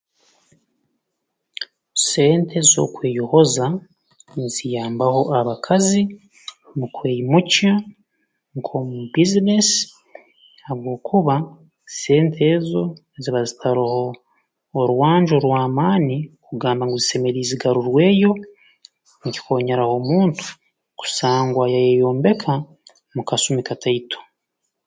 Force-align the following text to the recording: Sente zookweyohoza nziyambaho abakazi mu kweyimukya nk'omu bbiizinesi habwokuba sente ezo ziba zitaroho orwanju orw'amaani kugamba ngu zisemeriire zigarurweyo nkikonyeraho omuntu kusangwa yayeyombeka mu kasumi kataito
Sente 2.07 2.57
zookweyohoza 2.71 3.65
nziyambaho 4.43 5.21
abakazi 5.39 6.01
mu 6.77 6.85
kweyimukya 6.95 7.73
nk'omu 8.57 8.97
bbiizinesi 9.05 9.79
habwokuba 10.65 11.35
sente 11.99 12.43
ezo 12.55 12.83
ziba 13.21 13.39
zitaroho 13.49 14.03
orwanju 14.81 15.31
orw'amaani 15.35 16.17
kugamba 16.45 16.83
ngu 16.85 16.97
zisemeriire 17.01 17.47
zigarurweyo 17.49 18.31
nkikonyeraho 19.25 19.93
omuntu 19.99 20.45
kusangwa 20.99 21.63
yayeyombeka 21.73 22.53
mu 23.15 23.21
kasumi 23.29 23.61
kataito 23.69 24.19